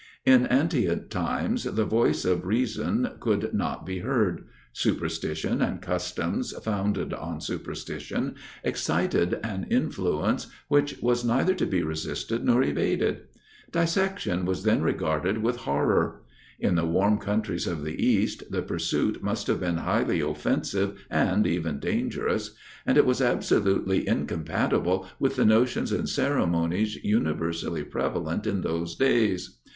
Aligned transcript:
In 0.25 0.47
antient 0.47 1.11
times 1.11 1.63
the 1.65 1.85
voice 1.85 2.25
of 2.25 2.47
reason 2.47 3.07
could 3.19 3.53
not 3.53 3.85
be 3.85 3.99
heard. 3.99 4.45
Superstition, 4.73 5.61
and 5.61 5.79
customs 5.79 6.53
founded 6.63 7.13
on 7.13 7.39
superstition, 7.39 8.33
excited 8.63 9.39
an 9.43 9.67
influence 9.69 10.47
which 10.69 10.97
was 11.03 11.23
neither 11.23 11.53
to 11.53 11.67
be 11.67 11.83
resisted 11.83 12.43
nor 12.43 12.63
evaded. 12.63 13.27
Dissection 13.71 14.43
was 14.43 14.63
then 14.63 14.81
regarded 14.81 15.37
with 15.37 15.57
horror. 15.67 16.23
In 16.59 16.73
the 16.73 16.83
warm 16.87 17.19
countries 17.19 17.67
of 17.67 17.83
the 17.83 18.03
east, 18.03 18.41
the 18.51 18.63
pursuit 18.63 19.21
must 19.21 19.45
have 19.45 19.59
been 19.59 19.77
highly 19.77 20.19
offensive 20.19 20.99
and 21.11 21.45
even 21.45 21.77
dangerous, 21.79 22.55
and 22.87 22.97
it 22.97 23.05
was 23.05 23.21
absolutely 23.21 24.07
incompatible 24.07 25.07
with 25.19 25.35
the 25.35 25.45
notions 25.45 25.91
and 25.91 26.09
ceremonies 26.09 26.95
universally 27.03 27.83
prevalent 27.83 28.47
in 28.47 28.61
those 28.61 28.95
days. 28.95 29.59